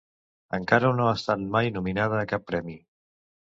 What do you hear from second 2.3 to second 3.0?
cap premi.